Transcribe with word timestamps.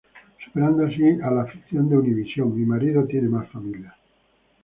Superando 0.43 0.83
así 0.87 1.19
a 1.21 1.29
la 1.29 1.45
ficción 1.45 1.87
de 1.87 1.95
Univision 1.95 2.55
"Mi 2.57 2.65
marido 2.65 3.05
tiene 3.05 3.29
más 3.29 3.47
familia". 3.51 3.95